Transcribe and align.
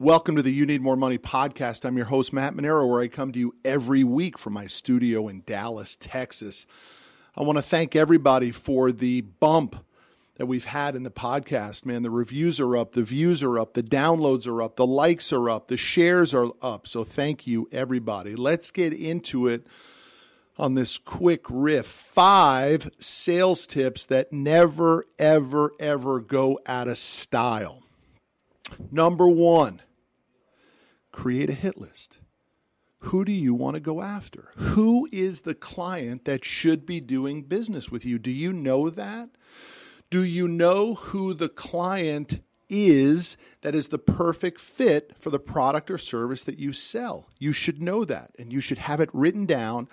Welcome 0.00 0.36
to 0.36 0.42
the 0.42 0.50
You 0.50 0.64
Need 0.64 0.80
More 0.80 0.96
Money 0.96 1.18
podcast. 1.18 1.84
I'm 1.84 1.98
your 1.98 2.06
host, 2.06 2.32
Matt 2.32 2.54
Manero, 2.54 2.88
where 2.88 3.02
I 3.02 3.08
come 3.08 3.32
to 3.32 3.38
you 3.38 3.54
every 3.66 4.02
week 4.02 4.38
from 4.38 4.54
my 4.54 4.66
studio 4.66 5.28
in 5.28 5.42
Dallas, 5.44 5.94
Texas. 5.94 6.64
I 7.36 7.42
want 7.42 7.58
to 7.58 7.62
thank 7.62 7.94
everybody 7.94 8.50
for 8.50 8.92
the 8.92 9.20
bump 9.20 9.84
that 10.36 10.46
we've 10.46 10.64
had 10.64 10.96
in 10.96 11.02
the 11.02 11.10
podcast. 11.10 11.84
Man, 11.84 12.02
the 12.02 12.08
reviews 12.08 12.58
are 12.60 12.78
up, 12.78 12.92
the 12.92 13.02
views 13.02 13.42
are 13.42 13.58
up, 13.58 13.74
the 13.74 13.82
downloads 13.82 14.48
are 14.48 14.62
up, 14.62 14.76
the 14.76 14.86
likes 14.86 15.34
are 15.34 15.50
up, 15.50 15.68
the 15.68 15.76
shares 15.76 16.32
are 16.32 16.48
up. 16.62 16.86
So 16.86 17.04
thank 17.04 17.46
you, 17.46 17.68
everybody. 17.70 18.34
Let's 18.34 18.70
get 18.70 18.94
into 18.94 19.48
it 19.48 19.66
on 20.56 20.76
this 20.76 20.96
quick 20.96 21.44
riff. 21.50 21.84
Five 21.84 22.90
sales 23.00 23.66
tips 23.66 24.06
that 24.06 24.32
never, 24.32 25.04
ever, 25.18 25.72
ever 25.78 26.20
go 26.20 26.58
out 26.64 26.88
of 26.88 26.96
style. 26.96 27.82
Number 28.90 29.28
one, 29.28 29.82
create 31.12 31.50
a 31.50 31.54
hit 31.54 31.78
list. 31.78 32.18
Who 33.04 33.24
do 33.24 33.32
you 33.32 33.54
want 33.54 33.74
to 33.74 33.80
go 33.80 34.02
after? 34.02 34.50
Who 34.56 35.08
is 35.10 35.42
the 35.42 35.54
client 35.54 36.26
that 36.26 36.44
should 36.44 36.84
be 36.84 37.00
doing 37.00 37.42
business 37.42 37.90
with 37.90 38.04
you? 38.04 38.18
Do 38.18 38.30
you 38.30 38.52
know 38.52 38.90
that? 38.90 39.30
Do 40.10 40.22
you 40.22 40.46
know 40.46 40.94
who 40.94 41.32
the 41.32 41.48
client 41.48 42.40
is 42.68 43.36
that 43.62 43.74
is 43.74 43.88
the 43.88 43.98
perfect 43.98 44.60
fit 44.60 45.16
for 45.18 45.30
the 45.30 45.38
product 45.38 45.90
or 45.90 45.96
service 45.96 46.44
that 46.44 46.58
you 46.58 46.72
sell? 46.72 47.28
You 47.38 47.52
should 47.52 47.80
know 47.80 48.04
that 48.04 48.32
and 48.38 48.52
you 48.52 48.60
should 48.60 48.78
have 48.78 49.00
it 49.00 49.08
written 49.12 49.46
down. 49.46 49.88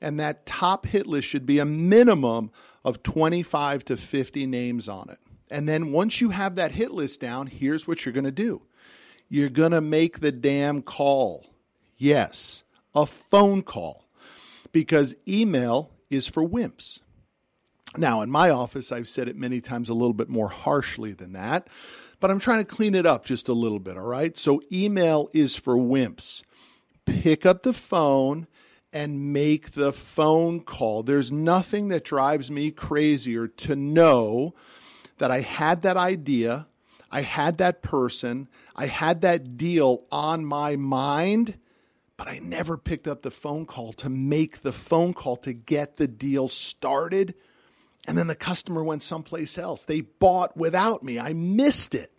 And 0.00 0.20
that 0.20 0.46
top 0.46 0.86
hit 0.86 1.06
list 1.06 1.26
should 1.26 1.46
be 1.46 1.58
a 1.58 1.64
minimum 1.64 2.50
of 2.84 3.02
25 3.02 3.84
to 3.86 3.96
50 3.96 4.46
names 4.46 4.88
on 4.88 5.08
it. 5.08 5.18
And 5.50 5.68
then 5.68 5.92
once 5.92 6.20
you 6.20 6.30
have 6.30 6.54
that 6.56 6.72
hit 6.72 6.92
list 6.92 7.20
down, 7.20 7.46
here's 7.48 7.86
what 7.86 8.04
you're 8.04 8.12
going 8.12 8.24
to 8.24 8.30
do 8.30 8.62
you're 9.28 9.48
going 9.48 9.72
to 9.72 9.80
make 9.80 10.20
the 10.20 10.32
damn 10.32 10.82
call. 10.82 11.46
Yes, 11.96 12.64
a 12.94 13.06
phone 13.06 13.62
call. 13.62 14.06
Because 14.72 15.14
email 15.26 15.90
is 16.10 16.26
for 16.26 16.46
wimps. 16.46 17.00
Now, 17.96 18.22
in 18.22 18.30
my 18.30 18.50
office, 18.50 18.90
I've 18.90 19.08
said 19.08 19.28
it 19.28 19.36
many 19.36 19.60
times 19.60 19.88
a 19.88 19.94
little 19.94 20.14
bit 20.14 20.28
more 20.28 20.48
harshly 20.48 21.12
than 21.12 21.32
that, 21.34 21.68
but 22.18 22.30
I'm 22.30 22.40
trying 22.40 22.58
to 22.58 22.64
clean 22.64 22.94
it 22.94 23.06
up 23.06 23.24
just 23.24 23.48
a 23.48 23.52
little 23.52 23.78
bit, 23.78 23.96
all 23.96 24.06
right? 24.06 24.36
So, 24.36 24.60
email 24.72 25.30
is 25.32 25.54
for 25.54 25.76
wimps. 25.76 26.42
Pick 27.06 27.46
up 27.46 27.62
the 27.62 27.72
phone 27.72 28.48
and 28.92 29.32
make 29.32 29.72
the 29.72 29.92
phone 29.92 30.60
call. 30.60 31.02
There's 31.02 31.30
nothing 31.30 31.88
that 31.88 32.04
drives 32.04 32.50
me 32.50 32.70
crazier 32.70 33.46
to 33.48 33.76
know 33.76 34.54
that 35.18 35.30
I 35.30 35.40
had 35.40 35.82
that 35.82 35.96
idea, 35.96 36.66
I 37.10 37.22
had 37.22 37.58
that 37.58 37.82
person, 37.82 38.48
I 38.74 38.86
had 38.86 39.20
that 39.22 39.56
deal 39.56 40.04
on 40.10 40.44
my 40.44 40.76
mind, 40.76 41.58
but 42.16 42.28
I 42.28 42.38
never 42.38 42.76
picked 42.76 43.08
up 43.08 43.22
the 43.22 43.30
phone 43.30 43.66
call 43.66 43.92
to 43.94 44.08
make 44.08 44.62
the 44.62 44.72
phone 44.72 45.14
call 45.14 45.36
to 45.38 45.52
get 45.52 45.96
the 45.96 46.08
deal 46.08 46.48
started. 46.48 47.34
And 48.06 48.18
then 48.18 48.26
the 48.26 48.34
customer 48.34 48.84
went 48.84 49.02
someplace 49.02 49.56
else. 49.58 49.84
They 49.84 50.02
bought 50.02 50.56
without 50.56 51.02
me. 51.02 51.18
I 51.18 51.32
missed 51.32 51.94
it 51.94 52.12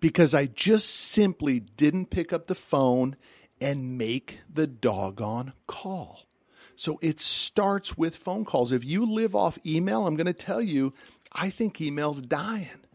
because 0.00 0.34
I 0.34 0.46
just 0.46 0.90
simply 0.90 1.60
didn't 1.60 2.10
pick 2.10 2.32
up 2.32 2.46
the 2.46 2.54
phone 2.54 3.16
and 3.60 3.96
make 3.96 4.40
the 4.52 4.66
doggone 4.66 5.52
call. 5.66 6.26
So 6.74 6.98
it 7.00 7.20
starts 7.20 7.96
with 7.96 8.16
phone 8.16 8.44
calls. 8.44 8.72
If 8.72 8.84
you 8.84 9.06
live 9.06 9.34
off 9.34 9.58
email, 9.64 10.06
I'm 10.06 10.16
going 10.16 10.26
to 10.26 10.34
tell 10.34 10.60
you, 10.60 10.92
I 11.32 11.48
think 11.50 11.80
email's 11.80 12.20
dying. 12.20 12.85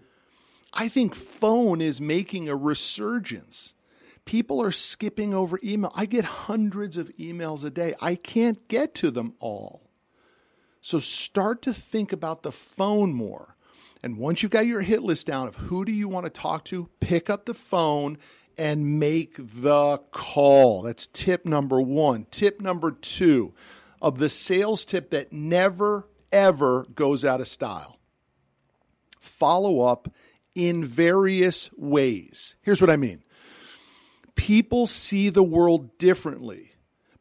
I 0.74 0.88
think 0.88 1.16
phone 1.16 1.82
is 1.82 2.00
making 2.00 2.48
a 2.48 2.56
resurgence. 2.56 3.74
People 4.26 4.62
are 4.62 4.72
skipping 4.72 5.34
over 5.34 5.60
email. 5.64 5.92
I 5.96 6.06
get 6.06 6.24
hundreds 6.24 6.98
of 6.98 7.12
emails 7.18 7.66
a 7.66 7.70
day. 7.70 7.94
I 8.00 8.16
can't 8.16 8.68
get 8.68 8.94
to 8.96 9.12
them 9.12 9.34
all. 9.40 9.90
So 10.80 11.00
start 11.00 11.62
to 11.64 11.74
think 11.74 12.14
about 12.14 12.44
the 12.44 12.52
phone 12.52 13.14
more. 13.14 13.56
And 14.04 14.18
once 14.18 14.42
you've 14.42 14.52
got 14.52 14.66
your 14.66 14.82
hit 14.82 15.04
list 15.04 15.28
down 15.28 15.48
of 15.48 15.56
who 15.56 15.86
do 15.86 15.92
you 15.92 16.08
want 16.08 16.26
to 16.26 16.30
talk 16.30 16.66
to, 16.66 16.90
pick 17.00 17.30
up 17.30 17.46
the 17.46 17.54
phone 17.54 18.18
and 18.58 19.00
make 19.00 19.36
the 19.38 20.00
call. 20.12 20.84
That's 20.84 21.08
tip 21.08 21.46
number 21.46 21.82
one. 21.82 22.26
Tip 22.32 22.62
number 22.62 22.92
two 22.92 23.54
of 24.02 24.18
the 24.18 24.30
sales 24.30 24.86
tip 24.86 25.12
that 25.12 25.32
never, 25.32 26.08
ever 26.32 26.86
goes 26.96 27.24
out 27.24 27.42
of 27.42 27.48
style 27.48 28.00
follow 29.22 29.82
up 29.82 30.10
in 30.56 30.84
various 30.84 31.70
ways. 31.76 32.56
Here's 32.62 32.82
what 32.82 32.90
I 32.90 32.98
mean 32.98 33.24
people 34.36 34.88
see 34.88 35.30
the 35.30 35.44
world 35.44 35.98
differently, 35.98 36.74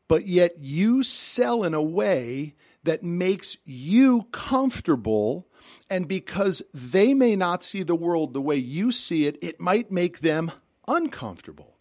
but 0.08 0.26
yet 0.26 0.58
you 0.58 1.02
sell 1.02 1.64
in 1.64 1.74
a 1.74 1.82
way 1.82 2.54
that 2.84 3.02
makes 3.02 3.56
you 3.64 4.22
comfortable. 4.32 5.46
And 5.88 6.08
because 6.08 6.62
they 6.72 7.12
may 7.14 7.36
not 7.36 7.62
see 7.62 7.82
the 7.82 7.94
world 7.94 8.32
the 8.32 8.40
way 8.40 8.56
you 8.56 8.92
see 8.92 9.26
it, 9.26 9.36
it 9.42 9.60
might 9.60 9.90
make 9.90 10.20
them 10.20 10.50
uncomfortable. 10.88 11.76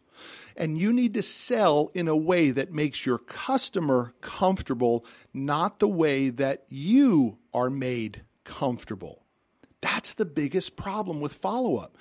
And 0.55 0.77
you 0.77 0.91
need 0.91 1.13
to 1.13 1.23
sell 1.23 1.89
in 1.93 2.09
a 2.09 2.17
way 2.17 2.51
that 2.51 2.73
makes 2.73 3.05
your 3.05 3.17
customer 3.17 4.13
comfortable, 4.19 5.05
not 5.33 5.79
the 5.79 5.87
way 5.87 6.29
that 6.31 6.66
you 6.67 7.37
are 7.53 7.69
made 7.69 8.23
comfortable. 8.43 9.19
That's 9.81 10.13
the 10.13 10.25
biggest 10.25 10.75
problem 10.75 11.22
with 11.22 11.34
follow 11.34 11.78
up. 11.78 11.97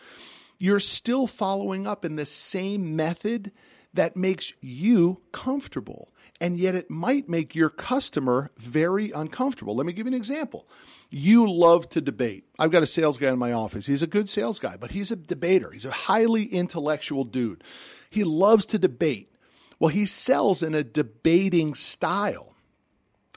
You're 0.59 0.81
still 0.81 1.27
following 1.27 1.87
up 1.87 2.05
in 2.05 2.17
the 2.17 2.27
same 2.27 2.97
method 2.97 3.53
that 3.95 4.17
makes 4.17 4.53
you 4.61 5.21
comfortable. 5.33 6.13
And 6.41 6.59
yet 6.59 6.75
it 6.75 6.89
might 6.89 7.29
make 7.29 7.55
your 7.55 7.71
customer 7.71 8.51
very 8.57 9.11
uncomfortable. 9.11 9.75
Let 9.75 9.87
me 9.87 9.93
give 9.93 10.07
you 10.07 10.13
an 10.13 10.19
example. 10.19 10.69
You 11.11 11.51
love 11.51 11.89
to 11.91 12.01
debate. 12.01 12.45
I've 12.59 12.71
got 12.71 12.85
a 12.85 12.87
sales 12.87 13.19
guy 13.19 13.31
in 13.31 13.39
my 13.39 13.53
office. 13.53 13.87
He's 13.87 14.03
a 14.03 14.07
good 14.07 14.29
sales 14.29 14.59
guy, 14.59 14.77
but 14.77 14.93
he's 14.93 15.11
a 15.11 15.17
debater. 15.17 15.71
He's 15.71 15.85
a 15.85 15.91
highly 15.91 16.45
intellectual 16.45 17.25
dude. 17.25 17.65
He 18.09 18.23
loves 18.23 18.67
to 18.67 18.79
debate. 18.79 19.35
Well, 19.81 19.89
he 19.89 20.07
sells 20.07 20.63
in 20.63 20.75
a 20.75 20.85
debating 20.85 21.75
style. 21.75 22.55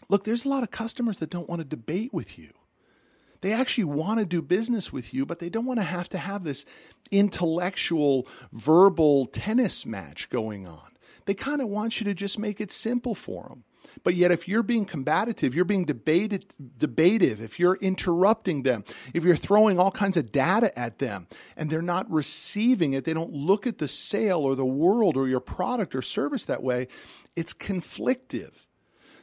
Look, 0.10 0.24
there's 0.24 0.46
a 0.46 0.50
lot 0.50 0.64
of 0.64 0.72
customers 0.72 1.20
that 1.20 1.30
don't 1.30 1.50
want 1.50 1.60
to 1.60 1.66
debate 1.66 2.14
with 2.14 2.38
you. 2.38 2.52
They 3.42 3.54
actually 3.54 3.86
want 3.86 4.20
to 4.20 4.26
do 4.26 4.42
business 4.42 4.94
with 4.94 5.14
you, 5.14 5.26
but 5.26 5.40
they 5.40 5.50
don't 5.50 5.66
want 5.66 5.80
to 5.80 5.86
have 5.86 6.10
to 6.10 6.18
have 6.18 6.44
this 6.44 6.66
intellectual, 7.10 8.28
verbal 8.52 9.26
tennis 9.26 9.86
match 9.86 10.30
going 10.30 10.68
on. 10.68 10.92
They 11.26 11.34
kind 11.34 11.62
of 11.62 11.68
want 11.68 12.00
you 12.00 12.06
to 12.06 12.14
just 12.14 12.40
make 12.40 12.62
it 12.62 12.72
simple 12.72 13.16
for 13.16 13.50
them. 13.50 13.64
But 14.04 14.16
yet, 14.16 14.32
if 14.32 14.48
you're 14.48 14.64
being 14.64 14.86
combative, 14.86 15.54
you're 15.54 15.66
being 15.66 15.86
debated, 15.86 16.56
debative, 16.78 17.42
if 17.42 17.60
you're 17.60 17.76
interrupting 17.76 18.64
them, 18.64 18.84
if 19.14 19.24
you're 19.24 19.36
throwing 19.36 19.80
all 19.80 19.92
kinds 19.92 20.18
of 20.18 20.32
data 20.32 20.78
at 20.78 21.00
them 21.00 21.28
and 21.58 21.70
they're 21.70 21.82
not 21.82 22.10
receiving 22.10 22.94
it, 22.94 23.04
they 23.04 23.14
don't 23.14 23.34
look 23.34 23.68
at 23.68 23.80
the 23.80 23.88
sale 23.88 24.40
or 24.40 24.56
the 24.56 24.66
world 24.66 25.18
or 25.18 25.28
your 25.28 25.40
product 25.40 25.94
or 25.94 26.02
service 26.02 26.46
that 26.46 26.64
way, 26.64 26.88
it's 27.36 27.54
conflictive. 27.54 28.66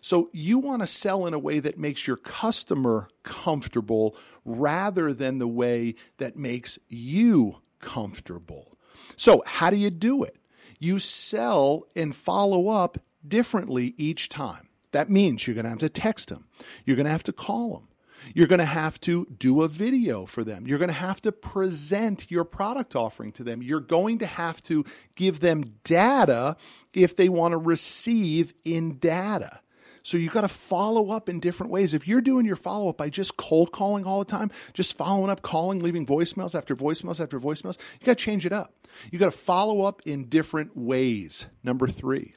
So 0.01 0.31
you 0.33 0.59
want 0.59 0.83
to 0.83 0.87
sell 0.87 1.27
in 1.27 1.35
a 1.35 1.39
way 1.39 1.61
that 1.61 1.79
makes 1.79 2.07
your 2.07 2.17
customer 2.17 3.09
comfortable 3.23 4.17
rather 4.45 5.13
than 5.13 5.39
the 5.39 5.49
way 5.49 5.95
that 6.19 6.37
makes 6.37 6.79
you 6.89 7.57
comfortable. 7.81 8.79
So, 9.17 9.43
how 9.47 9.71
do 9.71 9.77
you 9.77 9.91
do 9.91 10.23
it? 10.23 10.37
You 10.79 10.99
sell 10.99 11.87
and 11.97 12.15
follow 12.15 12.69
up 12.69 12.99
differently 13.27 13.95
each 13.97 14.29
time. 14.29 14.69
That 14.93 15.11
means 15.11 15.47
you're 15.47 15.55
going 15.55 15.65
to 15.65 15.71
have 15.71 15.79
to 15.79 15.89
text 15.89 16.29
them, 16.29 16.47
you're 16.85 16.97
going 16.97 17.07
to 17.07 17.13
have 17.13 17.25
to 17.25 17.33
call 17.33 17.75
them. 17.75 17.89
You're 18.35 18.49
going 18.49 18.59
to 18.59 18.65
have 18.65 19.01
to 19.03 19.27
do 19.27 19.63
a 19.63 19.69
video 19.69 20.27
for 20.27 20.43
them. 20.43 20.67
You're 20.67 20.79
going 20.79 20.89
to 20.89 20.95
have 20.95 21.23
to 21.23 21.31
present 21.31 22.31
your 22.31 22.45
product 22.45 22.97
offering 22.97 23.31
to 23.33 23.44
them. 23.44 23.62
You're 23.62 23.79
going 23.79 24.19
to 24.19 24.27
have 24.27 24.61
to 24.65 24.85
give 25.15 25.39
them 25.39 25.77
data 25.85 26.56
if 26.93 27.15
they 27.15 27.29
want 27.29 27.53
to 27.53 27.59
receive 27.59 28.55
in 28.65 28.99
data. 28.99 29.61
So 30.08 30.16
you've 30.16 30.32
got 30.32 30.40
to 30.40 30.49
follow 30.49 31.10
up 31.10 31.28
in 31.28 31.38
different 31.38 31.70
ways. 31.70 31.93
If 31.93 32.08
you're 32.08 32.22
doing 32.22 32.46
your 32.46 32.56
follow 32.56 32.88
up 32.88 32.96
by 32.96 33.10
just 33.10 33.37
cold 33.37 33.72
calling 33.72 34.06
all 34.06 34.20
the 34.20 34.25
time, 34.25 34.50
just 34.72 34.96
following 34.96 35.28
up, 35.28 35.43
calling, 35.43 35.81
leaving 35.81 36.06
voicemails 36.06 36.55
after 36.55 36.75
voicemails 36.75 37.20
after 37.20 37.38
voicemails, 37.38 37.76
you 38.00 38.06
got 38.06 38.16
to 38.16 38.25
change 38.25 38.46
it 38.46 38.52
up. 38.55 38.72
You 39.10 39.19
got 39.19 39.31
to 39.31 39.38
follow 39.38 39.82
up 39.82 40.00
in 40.06 40.31
different 40.31 40.75
ways. 40.75 41.44
Number 41.62 41.88
three, 41.88 42.37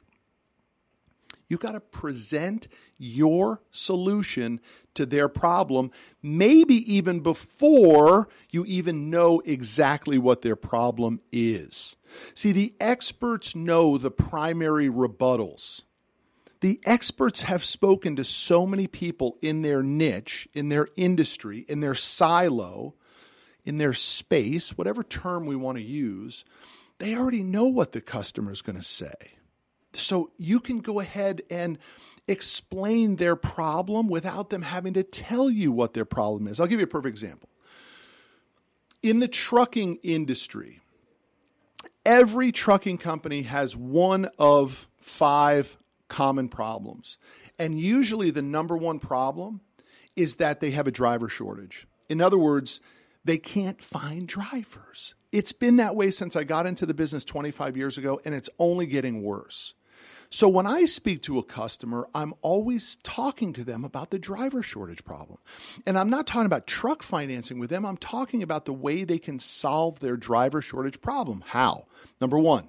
you've 1.48 1.60
got 1.60 1.72
to 1.72 1.80
present 1.80 2.68
your 2.98 3.62
solution 3.70 4.60
to 4.92 5.06
their 5.06 5.30
problem, 5.30 5.92
maybe 6.22 6.74
even 6.94 7.20
before 7.20 8.28
you 8.50 8.66
even 8.66 9.08
know 9.08 9.40
exactly 9.46 10.18
what 10.18 10.42
their 10.42 10.56
problem 10.56 11.22
is. 11.32 11.96
See, 12.34 12.52
the 12.52 12.74
experts 12.78 13.56
know 13.56 13.96
the 13.96 14.10
primary 14.10 14.90
rebuttals 14.90 15.84
the 16.62 16.80
experts 16.84 17.42
have 17.42 17.64
spoken 17.64 18.14
to 18.16 18.24
so 18.24 18.66
many 18.66 18.86
people 18.86 19.36
in 19.42 19.62
their 19.62 19.82
niche, 19.82 20.48
in 20.54 20.68
their 20.68 20.86
industry, 20.96 21.66
in 21.68 21.80
their 21.80 21.94
silo, 21.94 22.94
in 23.64 23.78
their 23.78 23.92
space, 23.92 24.70
whatever 24.78 25.02
term 25.02 25.44
we 25.44 25.56
want 25.56 25.76
to 25.76 25.84
use, 25.84 26.44
they 26.98 27.16
already 27.16 27.42
know 27.42 27.66
what 27.66 27.90
the 27.90 28.00
customer 28.00 28.52
is 28.52 28.62
going 28.62 28.78
to 28.78 28.82
say. 28.82 29.12
So 29.92 30.30
you 30.38 30.60
can 30.60 30.78
go 30.78 31.00
ahead 31.00 31.42
and 31.50 31.78
explain 32.28 33.16
their 33.16 33.34
problem 33.34 34.08
without 34.08 34.50
them 34.50 34.62
having 34.62 34.94
to 34.94 35.02
tell 35.02 35.50
you 35.50 35.72
what 35.72 35.94
their 35.94 36.04
problem 36.04 36.46
is. 36.46 36.60
I'll 36.60 36.68
give 36.68 36.78
you 36.78 36.84
a 36.84 36.88
perfect 36.88 37.12
example. 37.12 37.48
In 39.02 39.18
the 39.18 39.26
trucking 39.26 39.96
industry, 40.04 40.80
every 42.06 42.52
trucking 42.52 42.98
company 42.98 43.42
has 43.42 43.76
one 43.76 44.30
of 44.38 44.86
five 45.00 45.76
common 46.12 46.48
problems. 46.48 47.16
And 47.58 47.80
usually 47.80 48.30
the 48.30 48.42
number 48.42 48.76
one 48.76 49.00
problem 49.00 49.62
is 50.14 50.36
that 50.36 50.60
they 50.60 50.70
have 50.72 50.86
a 50.86 50.92
driver 50.92 51.28
shortage. 51.28 51.86
In 52.08 52.20
other 52.20 52.38
words, 52.38 52.80
they 53.24 53.38
can't 53.38 53.82
find 53.82 54.28
drivers. 54.28 55.14
It's 55.32 55.52
been 55.52 55.76
that 55.76 55.96
way 55.96 56.10
since 56.10 56.36
I 56.36 56.44
got 56.44 56.66
into 56.66 56.84
the 56.84 56.92
business 56.92 57.24
25 57.24 57.76
years 57.76 57.96
ago, 57.96 58.20
and 58.24 58.34
it's 58.34 58.50
only 58.58 58.84
getting 58.86 59.22
worse. 59.22 59.74
So 60.28 60.48
when 60.48 60.66
I 60.66 60.86
speak 60.86 61.22
to 61.22 61.38
a 61.38 61.42
customer, 61.42 62.08
I'm 62.14 62.34
always 62.40 62.96
talking 63.02 63.52
to 63.52 63.64
them 63.64 63.84
about 63.84 64.10
the 64.10 64.18
driver 64.18 64.62
shortage 64.62 65.04
problem. 65.04 65.38
And 65.86 65.98
I'm 65.98 66.10
not 66.10 66.26
talking 66.26 66.46
about 66.46 66.66
truck 66.66 67.02
financing 67.02 67.58
with 67.58 67.70
them, 67.70 67.86
I'm 67.86 67.98
talking 67.98 68.42
about 68.42 68.64
the 68.64 68.72
way 68.72 69.04
they 69.04 69.18
can 69.18 69.38
solve 69.38 70.00
their 70.00 70.16
driver 70.16 70.60
shortage 70.60 71.00
problem. 71.00 71.44
How? 71.46 71.86
Number 72.20 72.38
one, 72.38 72.68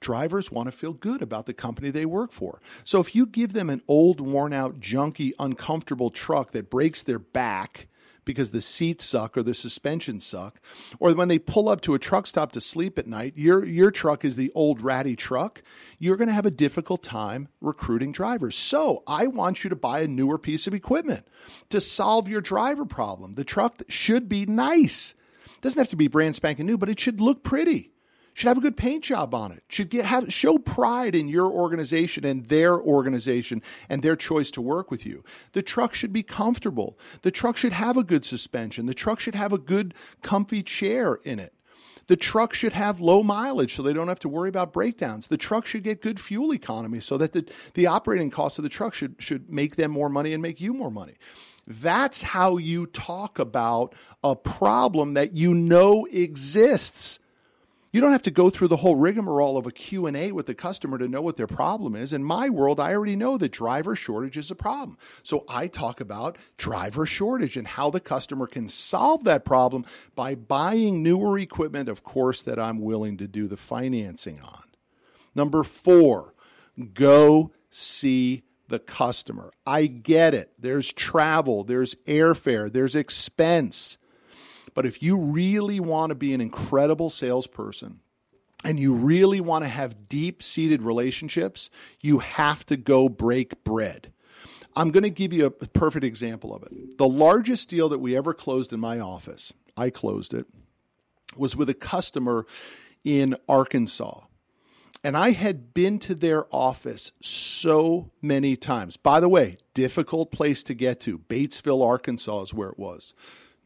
drivers 0.00 0.50
want 0.50 0.66
to 0.66 0.72
feel 0.72 0.92
good 0.92 1.22
about 1.22 1.46
the 1.46 1.54
company 1.54 1.90
they 1.90 2.06
work 2.06 2.32
for. 2.32 2.60
So 2.84 3.00
if 3.00 3.14
you 3.14 3.26
give 3.26 3.52
them 3.52 3.70
an 3.70 3.82
old, 3.86 4.20
worn 4.20 4.52
out, 4.52 4.80
junky, 4.80 5.32
uncomfortable 5.38 6.10
truck 6.10 6.52
that 6.52 6.70
breaks 6.70 7.02
their 7.02 7.18
back, 7.18 7.88
because 8.24 8.50
the 8.50 8.60
seats 8.60 9.04
suck 9.04 9.36
or 9.36 9.42
the 9.42 9.54
suspensions 9.54 10.24
suck, 10.24 10.60
or 10.98 11.12
when 11.14 11.28
they 11.28 11.38
pull 11.38 11.68
up 11.68 11.80
to 11.80 11.94
a 11.94 11.98
truck 11.98 12.26
stop 12.26 12.52
to 12.52 12.60
sleep 12.60 12.98
at 12.98 13.06
night, 13.06 13.32
your 13.36 13.64
your 13.64 13.90
truck 13.90 14.24
is 14.24 14.36
the 14.36 14.52
old 14.54 14.80
ratty 14.82 15.16
truck, 15.16 15.62
you're 15.98 16.16
going 16.16 16.28
to 16.28 16.34
have 16.34 16.46
a 16.46 16.50
difficult 16.50 17.02
time 17.02 17.48
recruiting 17.60 18.12
drivers. 18.12 18.56
So, 18.56 19.02
I 19.06 19.26
want 19.26 19.64
you 19.64 19.70
to 19.70 19.76
buy 19.76 20.00
a 20.00 20.08
newer 20.08 20.38
piece 20.38 20.66
of 20.66 20.74
equipment 20.74 21.26
to 21.70 21.80
solve 21.80 22.28
your 22.28 22.40
driver 22.40 22.84
problem. 22.84 23.32
The 23.32 23.44
truck 23.44 23.82
should 23.88 24.28
be 24.28 24.46
nice. 24.46 25.14
It 25.46 25.60
doesn't 25.60 25.80
have 25.80 25.88
to 25.88 25.96
be 25.96 26.08
brand 26.08 26.36
spanking 26.36 26.66
new, 26.66 26.78
but 26.78 26.88
it 26.88 27.00
should 27.00 27.20
look 27.20 27.42
pretty 27.42 27.90
should 28.34 28.48
have 28.48 28.58
a 28.58 28.62
good 28.62 28.76
paint 28.76 29.04
job 29.04 29.34
on 29.34 29.52
it 29.52 29.62
should 29.68 29.90
get 29.90 30.04
have 30.04 30.32
show 30.32 30.58
pride 30.58 31.14
in 31.14 31.28
your 31.28 31.50
organization 31.50 32.24
and 32.24 32.46
their 32.46 32.78
organization 32.78 33.62
and 33.88 34.02
their 34.02 34.16
choice 34.16 34.50
to 34.50 34.60
work 34.60 34.90
with 34.90 35.04
you 35.04 35.24
the 35.52 35.62
truck 35.62 35.94
should 35.94 36.12
be 36.12 36.22
comfortable 36.22 36.98
the 37.22 37.30
truck 37.30 37.56
should 37.56 37.72
have 37.72 37.96
a 37.96 38.04
good 38.04 38.24
suspension 38.24 38.86
the 38.86 38.94
truck 38.94 39.20
should 39.20 39.34
have 39.34 39.52
a 39.52 39.58
good 39.58 39.94
comfy 40.22 40.62
chair 40.62 41.18
in 41.24 41.38
it 41.38 41.54
the 42.10 42.16
truck 42.16 42.54
should 42.54 42.72
have 42.72 42.98
low 42.98 43.22
mileage 43.22 43.76
so 43.76 43.84
they 43.84 43.92
don't 43.92 44.08
have 44.08 44.18
to 44.18 44.28
worry 44.28 44.48
about 44.48 44.72
breakdowns. 44.72 45.28
The 45.28 45.36
truck 45.36 45.64
should 45.64 45.84
get 45.84 46.02
good 46.02 46.18
fuel 46.18 46.52
economy 46.52 46.98
so 46.98 47.16
that 47.16 47.32
the, 47.32 47.48
the 47.74 47.86
operating 47.86 48.30
costs 48.30 48.58
of 48.58 48.64
the 48.64 48.68
truck 48.68 48.94
should, 48.94 49.14
should 49.20 49.48
make 49.48 49.76
them 49.76 49.92
more 49.92 50.08
money 50.08 50.32
and 50.32 50.42
make 50.42 50.60
you 50.60 50.74
more 50.74 50.90
money. 50.90 51.14
That's 51.68 52.22
how 52.22 52.56
you 52.56 52.86
talk 52.86 53.38
about 53.38 53.94
a 54.24 54.34
problem 54.34 55.14
that 55.14 55.36
you 55.36 55.54
know 55.54 56.04
exists. 56.10 57.20
You 57.92 58.00
don't 58.00 58.12
have 58.12 58.22
to 58.22 58.30
go 58.30 58.50
through 58.50 58.68
the 58.68 58.76
whole 58.76 58.94
rigmarole 58.94 59.56
of 59.56 59.66
a 59.66 59.72
Q&A 59.72 60.30
with 60.30 60.46
the 60.46 60.54
customer 60.54 60.96
to 60.98 61.08
know 61.08 61.20
what 61.20 61.36
their 61.36 61.48
problem 61.48 61.96
is. 61.96 62.12
In 62.12 62.22
my 62.22 62.48
world, 62.48 62.78
I 62.78 62.92
already 62.94 63.16
know 63.16 63.36
that 63.36 63.50
driver 63.50 63.96
shortage 63.96 64.38
is 64.38 64.50
a 64.50 64.54
problem. 64.54 64.96
So 65.24 65.44
I 65.48 65.66
talk 65.66 66.00
about 66.00 66.38
driver 66.56 67.04
shortage 67.04 67.56
and 67.56 67.66
how 67.66 67.90
the 67.90 67.98
customer 67.98 68.46
can 68.46 68.68
solve 68.68 69.24
that 69.24 69.44
problem 69.44 69.84
by 70.14 70.36
buying 70.36 71.02
newer 71.02 71.36
equipment, 71.38 71.88
of 71.88 72.04
course, 72.04 72.42
that 72.42 72.60
I'm 72.60 72.80
willing 72.80 73.16
to 73.16 73.26
do 73.26 73.48
the 73.48 73.56
financing 73.56 74.40
on. 74.40 74.64
Number 75.34 75.64
4, 75.64 76.32
go 76.94 77.50
see 77.70 78.44
the 78.68 78.78
customer. 78.78 79.52
I 79.66 79.86
get 79.86 80.32
it. 80.32 80.52
There's 80.56 80.92
travel, 80.92 81.64
there's 81.64 81.96
airfare, 82.06 82.72
there's 82.72 82.94
expense. 82.94 83.98
But 84.74 84.86
if 84.86 85.02
you 85.02 85.16
really 85.16 85.80
want 85.80 86.10
to 86.10 86.14
be 86.14 86.32
an 86.34 86.40
incredible 86.40 87.10
salesperson, 87.10 88.00
and 88.64 88.78
you 88.78 88.92
really 88.92 89.40
want 89.40 89.64
to 89.64 89.68
have 89.68 90.08
deep 90.08 90.42
seated 90.42 90.82
relationships, 90.82 91.70
you 92.00 92.18
have 92.18 92.66
to 92.66 92.76
go 92.76 93.08
break 93.08 93.64
bread. 93.64 94.12
I'm 94.76 94.90
going 94.90 95.02
to 95.02 95.10
give 95.10 95.32
you 95.32 95.46
a 95.46 95.50
perfect 95.50 96.04
example 96.04 96.54
of 96.54 96.62
it. 96.64 96.98
The 96.98 97.08
largest 97.08 97.68
deal 97.68 97.88
that 97.88 97.98
we 97.98 98.16
ever 98.16 98.34
closed 98.34 98.72
in 98.72 98.80
my 98.80 99.00
office, 99.00 99.52
I 99.76 99.90
closed 99.90 100.34
it, 100.34 100.46
was 101.36 101.56
with 101.56 101.68
a 101.68 101.74
customer 101.74 102.46
in 103.02 103.36
Arkansas. 103.48 104.20
And 105.02 105.16
I 105.16 105.30
had 105.30 105.72
been 105.72 105.98
to 106.00 106.14
their 106.14 106.44
office 106.54 107.12
so 107.22 108.10
many 108.20 108.54
times. 108.54 108.98
By 108.98 109.20
the 109.20 109.28
way, 109.30 109.56
difficult 109.72 110.30
place 110.30 110.62
to 110.64 110.74
get 110.74 111.00
to. 111.00 111.18
Batesville, 111.18 111.84
Arkansas 111.84 112.42
is 112.42 112.54
where 112.54 112.68
it 112.68 112.78
was. 112.78 113.14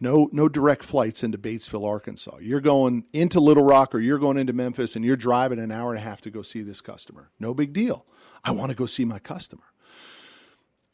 No, 0.05 0.29
no 0.33 0.51
direct 0.51 0.85
flights 0.85 1.25
into 1.25 1.39
Batesville, 1.39 1.89
Arkansas. 1.89 2.37
You're 2.43 2.61
going 2.61 3.05
into 3.15 3.41
Little 3.41 3.65
Rock 3.65 3.95
or 3.95 4.01
you're 4.01 4.19
going 4.19 4.37
into 4.37 4.53
Memphis 4.53 4.97
and 4.97 5.03
you're 5.03 5.17
driving 5.17 5.59
an 5.59 5.73
hour 5.73 5.95
and 5.95 5.99
a 5.99 6.05
half 6.05 6.21
to 6.21 6.31
go 6.31 6.43
see 6.43 6.61
this 6.61 6.83
customer. 6.83 7.31
No 7.41 7.55
big 7.55 7.73
deal. 7.73 8.05
I 8.45 8.51
want 8.51 8.69
to 8.69 8.75
go 8.75 8.85
see 8.85 9.07
my 9.07 9.19
customer. 9.19 9.63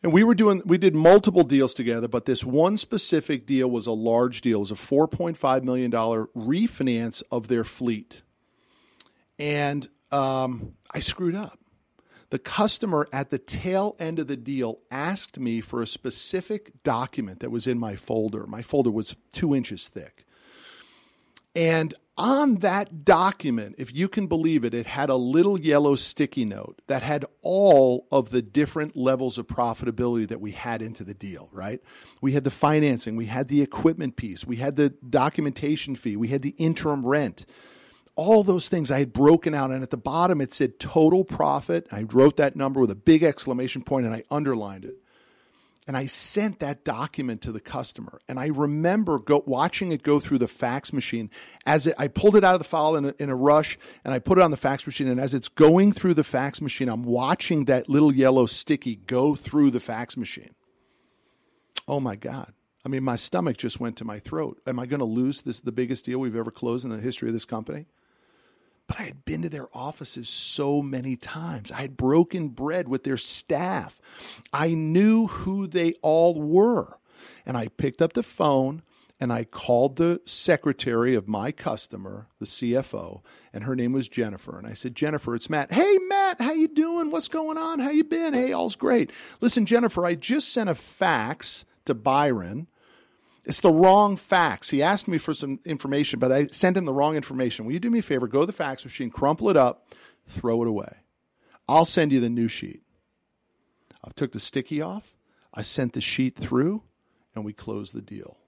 And 0.00 0.12
we 0.12 0.22
were 0.22 0.36
doing, 0.36 0.62
we 0.64 0.78
did 0.78 0.94
multiple 0.94 1.42
deals 1.42 1.74
together, 1.74 2.06
but 2.06 2.24
this 2.24 2.44
one 2.44 2.76
specific 2.76 3.46
deal 3.46 3.68
was 3.68 3.88
a 3.88 3.92
large 3.92 4.42
deal. 4.42 4.58
It 4.58 4.60
was 4.60 4.70
a 4.70 4.74
$4.5 4.74 5.64
million 5.64 5.90
refinance 5.90 7.24
of 7.32 7.48
their 7.48 7.64
fleet. 7.64 8.22
And 9.40 9.88
um, 10.12 10.74
I 10.94 11.00
screwed 11.00 11.34
up 11.34 11.58
the 12.30 12.38
customer 12.38 13.08
at 13.12 13.30
the 13.30 13.38
tail 13.38 13.96
end 13.98 14.18
of 14.18 14.28
the 14.28 14.36
deal 14.36 14.78
asked 14.90 15.38
me 15.38 15.60
for 15.60 15.82
a 15.82 15.86
specific 15.86 16.82
document 16.82 17.40
that 17.40 17.50
was 17.50 17.66
in 17.66 17.78
my 17.78 17.96
folder. 17.96 18.46
My 18.46 18.62
folder 18.62 18.90
was 18.90 19.16
two 19.32 19.54
inches 19.54 19.88
thick. 19.88 20.24
And 21.56 21.92
on 22.16 22.56
that 22.56 23.04
document, 23.04 23.74
if 23.78 23.92
you 23.92 24.06
can 24.06 24.28
believe 24.28 24.64
it, 24.64 24.74
it 24.74 24.86
had 24.86 25.10
a 25.10 25.16
little 25.16 25.58
yellow 25.58 25.96
sticky 25.96 26.44
note 26.44 26.80
that 26.86 27.02
had 27.02 27.24
all 27.42 28.06
of 28.12 28.30
the 28.30 28.42
different 28.42 28.96
levels 28.96 29.36
of 29.36 29.48
profitability 29.48 30.28
that 30.28 30.40
we 30.40 30.52
had 30.52 30.82
into 30.82 31.02
the 31.02 31.14
deal, 31.14 31.48
right? 31.50 31.80
We 32.20 32.32
had 32.32 32.44
the 32.44 32.50
financing, 32.50 33.16
we 33.16 33.26
had 33.26 33.48
the 33.48 33.62
equipment 33.62 34.16
piece, 34.16 34.46
we 34.46 34.56
had 34.56 34.76
the 34.76 34.90
documentation 34.90 35.96
fee, 35.96 36.14
we 36.14 36.28
had 36.28 36.42
the 36.42 36.54
interim 36.58 37.04
rent 37.04 37.46
all 38.16 38.42
those 38.42 38.68
things 38.68 38.90
I 38.90 38.98
had 38.98 39.12
broken 39.12 39.54
out. 39.54 39.70
And 39.70 39.82
at 39.82 39.90
the 39.90 39.96
bottom, 39.96 40.40
it 40.40 40.52
said 40.52 40.78
total 40.78 41.24
profit. 41.24 41.86
I 41.90 42.02
wrote 42.02 42.36
that 42.36 42.56
number 42.56 42.80
with 42.80 42.90
a 42.90 42.96
big 42.96 43.22
exclamation 43.22 43.82
point 43.82 44.06
and 44.06 44.14
I 44.14 44.24
underlined 44.30 44.84
it. 44.84 44.96
And 45.86 45.96
I 45.96 46.06
sent 46.06 46.60
that 46.60 46.84
document 46.84 47.42
to 47.42 47.52
the 47.52 47.60
customer. 47.60 48.20
And 48.28 48.38
I 48.38 48.46
remember 48.46 49.18
go, 49.18 49.42
watching 49.46 49.90
it 49.90 50.02
go 50.02 50.20
through 50.20 50.38
the 50.38 50.46
fax 50.46 50.92
machine 50.92 51.30
as 51.66 51.86
it, 51.86 51.94
I 51.98 52.06
pulled 52.06 52.36
it 52.36 52.44
out 52.44 52.54
of 52.54 52.60
the 52.60 52.68
file 52.68 52.94
in 52.96 53.06
a, 53.06 53.14
in 53.18 53.30
a 53.30 53.34
rush 53.34 53.78
and 54.04 54.14
I 54.14 54.18
put 54.18 54.38
it 54.38 54.42
on 54.42 54.50
the 54.50 54.56
fax 54.56 54.86
machine. 54.86 55.08
And 55.08 55.18
as 55.18 55.34
it's 55.34 55.48
going 55.48 55.92
through 55.92 56.14
the 56.14 56.22
fax 56.22 56.60
machine, 56.60 56.88
I'm 56.88 57.02
watching 57.02 57.64
that 57.64 57.88
little 57.88 58.14
yellow 58.14 58.46
sticky 58.46 58.96
go 58.96 59.34
through 59.34 59.70
the 59.70 59.80
fax 59.80 60.16
machine. 60.16 60.54
Oh 61.88 61.98
my 61.98 62.14
God. 62.14 62.52
I 62.84 62.88
mean, 62.88 63.04
my 63.04 63.16
stomach 63.16 63.56
just 63.56 63.80
went 63.80 63.96
to 63.96 64.04
my 64.04 64.18
throat. 64.18 64.60
Am 64.66 64.78
I 64.78 64.86
going 64.86 65.00
to 65.00 65.04
lose 65.04 65.42
this 65.42 65.60
the 65.60 65.72
biggest 65.72 66.06
deal 66.06 66.18
we've 66.18 66.36
ever 66.36 66.50
closed 66.50 66.84
in 66.84 66.90
the 66.90 66.98
history 66.98 67.28
of 67.28 67.34
this 67.34 67.44
company? 67.44 67.86
But 68.86 69.00
I 69.00 69.04
had 69.04 69.24
been 69.24 69.42
to 69.42 69.48
their 69.48 69.68
offices 69.72 70.28
so 70.28 70.82
many 70.82 71.14
times. 71.14 71.70
I 71.70 71.82
had 71.82 71.96
broken 71.96 72.48
bread 72.48 72.88
with 72.88 73.04
their 73.04 73.18
staff. 73.18 74.00
I 74.52 74.74
knew 74.74 75.28
who 75.28 75.66
they 75.66 75.92
all 76.02 76.40
were. 76.40 76.98
And 77.46 77.56
I 77.56 77.68
picked 77.68 78.02
up 78.02 78.14
the 78.14 78.22
phone 78.22 78.82
and 79.20 79.32
I 79.32 79.44
called 79.44 79.96
the 79.96 80.22
secretary 80.24 81.14
of 81.14 81.28
my 81.28 81.52
customer, 81.52 82.28
the 82.38 82.46
CFO, 82.46 83.20
and 83.52 83.64
her 83.64 83.76
name 83.76 83.92
was 83.92 84.08
Jennifer. 84.08 84.56
And 84.56 84.66
I 84.66 84.72
said, 84.72 84.94
"Jennifer, 84.96 85.34
it's 85.34 85.50
Matt. 85.50 85.70
Hey, 85.70 85.98
Matt, 86.08 86.40
how 86.40 86.52
you 86.52 86.66
doing? 86.66 87.10
What's 87.10 87.28
going 87.28 87.58
on? 87.58 87.80
How 87.80 87.90
you 87.90 88.02
been? 88.02 88.32
Hey, 88.32 88.52
all's 88.52 88.76
great. 88.76 89.10
Listen, 89.42 89.66
Jennifer, 89.66 90.06
I 90.06 90.14
just 90.14 90.48
sent 90.50 90.70
a 90.70 90.74
fax 90.74 91.66
to 91.84 91.94
Byron 91.94 92.66
it's 93.44 93.60
the 93.60 93.72
wrong 93.72 94.16
fax. 94.16 94.70
He 94.70 94.82
asked 94.82 95.08
me 95.08 95.18
for 95.18 95.34
some 95.34 95.60
information, 95.64 96.18
but 96.18 96.30
I 96.30 96.46
sent 96.48 96.76
him 96.76 96.84
the 96.84 96.92
wrong 96.92 97.16
information. 97.16 97.64
Will 97.64 97.72
you 97.72 97.80
do 97.80 97.90
me 97.90 98.00
a 98.00 98.02
favor? 98.02 98.28
Go 98.28 98.40
to 98.40 98.46
the 98.46 98.52
fax 98.52 98.84
machine, 98.84 99.10
crumple 99.10 99.48
it 99.48 99.56
up, 99.56 99.92
throw 100.28 100.62
it 100.62 100.68
away. 100.68 100.98
I'll 101.68 101.84
send 101.84 102.12
you 102.12 102.20
the 102.20 102.30
new 102.30 102.48
sheet. 102.48 102.82
I 104.04 104.10
took 104.14 104.32
the 104.32 104.40
sticky 104.40 104.80
off, 104.80 105.16
I 105.52 105.62
sent 105.62 105.94
the 105.94 106.00
sheet 106.00 106.36
through, 106.36 106.84
and 107.34 107.44
we 107.44 107.52
closed 107.52 107.94
the 107.94 108.00
deal. 108.00 108.38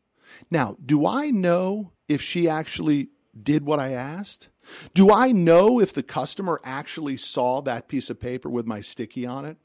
Now, 0.50 0.76
do 0.84 1.06
I 1.06 1.30
know 1.30 1.92
if 2.08 2.22
she 2.22 2.48
actually 2.48 3.08
did 3.40 3.64
what 3.64 3.80
I 3.80 3.92
asked? 3.92 4.48
Do 4.94 5.10
I 5.12 5.32
know 5.32 5.80
if 5.80 5.92
the 5.92 6.02
customer 6.02 6.60
actually 6.64 7.16
saw 7.16 7.60
that 7.62 7.88
piece 7.88 8.08
of 8.08 8.20
paper 8.20 8.48
with 8.48 8.66
my 8.66 8.80
sticky 8.80 9.26
on 9.26 9.44
it? 9.44 9.56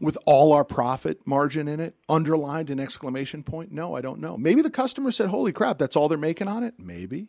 With 0.00 0.18
all 0.26 0.52
our 0.52 0.64
profit 0.64 1.26
margin 1.26 1.68
in 1.68 1.80
it, 1.80 1.96
underlined 2.08 2.70
an 2.70 2.80
exclamation 2.80 3.42
point? 3.42 3.72
No, 3.72 3.94
I 3.94 4.00
don't 4.00 4.20
know. 4.20 4.36
Maybe 4.36 4.62
the 4.62 4.70
customer 4.70 5.10
said, 5.10 5.28
Holy 5.28 5.52
crap, 5.52 5.78
that's 5.78 5.96
all 5.96 6.08
they're 6.08 6.18
making 6.18 6.48
on 6.48 6.62
it? 6.62 6.74
Maybe. 6.78 7.28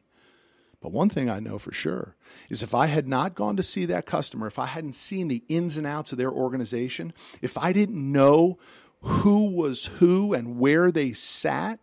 But 0.81 0.93
one 0.93 1.09
thing 1.09 1.29
I 1.29 1.39
know 1.39 1.57
for 1.57 1.73
sure 1.73 2.15
is 2.49 2.63
if 2.63 2.73
I 2.73 2.85
had 2.85 3.07
not 3.07 3.35
gone 3.35 3.57
to 3.57 3.63
see 3.63 3.85
that 3.85 4.05
customer, 4.05 4.47
if 4.47 4.57
I 4.57 4.67
hadn't 4.67 4.93
seen 4.93 5.27
the 5.27 5.43
ins 5.49 5.75
and 5.75 5.85
outs 5.85 6.11
of 6.11 6.17
their 6.17 6.31
organization, 6.31 7.13
if 7.41 7.57
I 7.57 7.73
didn't 7.73 8.11
know 8.11 8.57
who 9.01 9.49
was 9.49 9.85
who 9.85 10.33
and 10.33 10.57
where 10.57 10.91
they 10.91 11.11
sat 11.11 11.79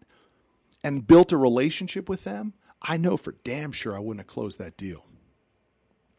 and 0.83 1.07
built 1.07 1.33
a 1.33 1.37
relationship 1.37 2.09
with 2.09 2.25
them, 2.25 2.55
I 2.81 2.97
know 2.97 3.17
for 3.17 3.35
damn 3.45 3.73
sure 3.73 3.95
I 3.95 3.99
wouldn't 3.99 4.21
have 4.21 4.33
closed 4.33 4.59
that 4.59 4.77
deal. 4.77 5.05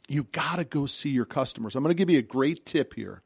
You 0.07 0.23
got 0.25 0.57
to 0.57 0.63
go 0.63 0.85
see 0.85 1.09
your 1.09 1.25
customers. 1.25 1.75
I'm 1.75 1.83
going 1.83 1.95
to 1.95 1.99
give 1.99 2.09
you 2.09 2.19
a 2.19 2.23
great 2.23 2.65
tip 2.65 2.93
here. 2.93 3.21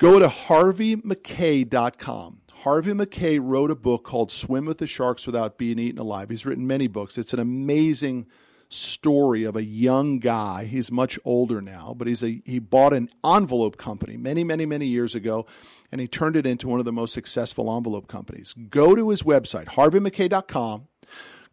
Go 0.00 0.18
to 0.18 0.26
harveymackay.com. 0.28 2.40
Harvey 2.52 2.94
Mackay 2.94 3.38
wrote 3.38 3.70
a 3.70 3.74
book 3.74 4.02
called 4.02 4.32
Swim 4.32 4.64
with 4.64 4.78
the 4.78 4.86
Sharks 4.86 5.26
Without 5.26 5.58
Being 5.58 5.78
Eaten 5.78 5.98
Alive. 5.98 6.30
He's 6.30 6.46
written 6.46 6.66
many 6.66 6.86
books. 6.86 7.18
It's 7.18 7.34
an 7.34 7.38
amazing 7.38 8.24
story 8.70 9.44
of 9.44 9.56
a 9.56 9.62
young 9.62 10.18
guy. 10.18 10.64
He's 10.64 10.90
much 10.90 11.18
older 11.22 11.60
now, 11.60 11.94
but 11.94 12.06
he's 12.06 12.22
a 12.22 12.40
he 12.46 12.58
bought 12.58 12.94
an 12.94 13.10
envelope 13.22 13.76
company 13.76 14.16
many, 14.16 14.42
many, 14.42 14.64
many 14.64 14.86
years 14.86 15.14
ago, 15.14 15.44
and 15.92 16.00
he 16.00 16.08
turned 16.08 16.34
it 16.34 16.46
into 16.46 16.66
one 16.66 16.78
of 16.78 16.86
the 16.86 16.92
most 16.92 17.12
successful 17.12 17.70
envelope 17.76 18.08
companies. 18.08 18.54
Go 18.70 18.94
to 18.94 19.10
his 19.10 19.22
website, 19.22 19.66
harveymackay.com, 19.66 20.86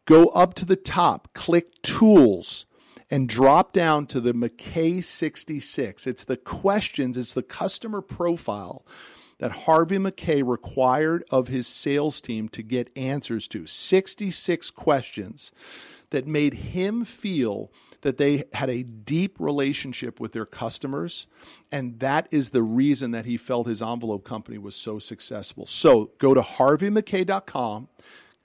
go 0.05 0.27
up 0.27 0.53
to 0.53 0.63
the 0.63 0.77
top, 0.77 1.33
click 1.33 1.81
tools, 1.81 2.65
and 3.09 3.29
drop 3.29 3.73
down 3.73 4.05
to 4.07 4.19
the 4.19 4.33
Mackay 4.33 5.01
66. 5.01 6.07
It's 6.07 6.23
the 6.23 6.37
questions, 6.37 7.17
it's 7.17 7.33
the 7.33 7.43
customer 7.43 8.01
profile 8.01 8.85
that 9.39 9.51
Harvey 9.51 9.97
Mackay 9.97 10.41
required 10.41 11.23
of 11.29 11.47
his 11.47 11.67
sales 11.67 12.21
team 12.21 12.49
to 12.49 12.63
get 12.63 12.89
answers 12.95 13.47
to 13.49 13.65
66 13.67 14.71
questions 14.71 15.51
that 16.09 16.25
made 16.25 16.53
him 16.53 17.05
feel 17.05 17.71
that 18.01 18.17
they 18.17 18.45
had 18.53 18.69
a 18.69 18.83
deep 18.83 19.35
relationship 19.39 20.19
with 20.19 20.31
their 20.31 20.45
customers. 20.45 21.27
And 21.71 21.99
that 21.99 22.27
is 22.31 22.49
the 22.49 22.63
reason 22.63 23.11
that 23.11 23.25
he 23.25 23.37
felt 23.37 23.67
his 23.67 23.81
envelope 23.81 24.23
company 24.23 24.57
was 24.57 24.75
so 24.75 24.99
successful. 24.99 25.65
So 25.65 26.11
go 26.17 26.33
to 26.33 26.41
harveymackay.com, 26.41 27.89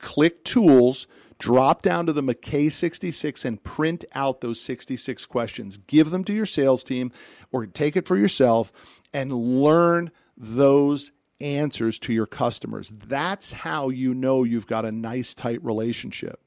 click 0.02 0.44
tools, 0.44 1.06
drop 1.38 1.80
down 1.80 2.04
to 2.04 2.12
the 2.12 2.20
Mackay 2.20 2.68
66 2.68 3.46
and 3.46 3.62
print 3.62 4.04
out 4.14 4.42
those 4.42 4.60
66 4.60 5.24
questions. 5.24 5.78
Give 5.86 6.10
them 6.10 6.24
to 6.24 6.34
your 6.34 6.44
sales 6.44 6.84
team 6.84 7.10
or 7.50 7.64
take 7.64 7.96
it 7.96 8.06
for 8.06 8.18
yourself 8.18 8.70
and 9.14 9.32
learn 9.32 10.10
those 10.36 11.12
answers 11.40 11.98
to 12.00 12.12
your 12.12 12.26
customers. 12.26 12.92
That's 12.94 13.52
how 13.52 13.88
you 13.88 14.12
know 14.14 14.44
you've 14.44 14.66
got 14.66 14.84
a 14.84 14.92
nice, 14.92 15.34
tight 15.34 15.64
relationship. 15.64 16.40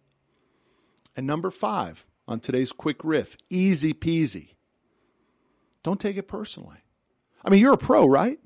And 1.15 1.25
number 1.25 1.50
five 1.50 2.05
on 2.27 2.39
today's 2.39 2.71
quick 2.71 3.03
riff 3.03 3.38
easy 3.50 3.93
peasy. 3.93 4.55
Don't 5.83 6.00
take 6.00 6.17
it 6.17 6.27
personally. 6.27 6.77
I 7.43 7.50
mean, 7.50 7.59
you're 7.59 7.74
a 7.74 7.77
pro, 7.77 8.05
right? 8.05 8.39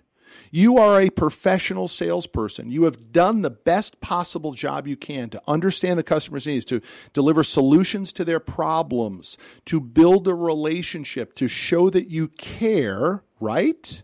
You 0.51 0.77
are 0.77 1.01
a 1.01 1.09
professional 1.09 1.87
salesperson. 1.87 2.71
You 2.71 2.83
have 2.83 3.11
done 3.11 3.41
the 3.41 3.49
best 3.49 3.99
possible 4.01 4.53
job 4.53 4.87
you 4.87 4.97
can 4.97 5.29
to 5.29 5.41
understand 5.47 5.99
the 5.99 6.03
customer's 6.03 6.47
needs, 6.47 6.65
to 6.65 6.81
deliver 7.13 7.43
solutions 7.43 8.11
to 8.13 8.25
their 8.25 8.39
problems, 8.39 9.37
to 9.65 9.79
build 9.79 10.27
a 10.27 10.33
relationship, 10.33 11.35
to 11.35 11.47
show 11.47 11.89
that 11.89 12.09
you 12.09 12.27
care, 12.27 13.23
right? 13.39 14.03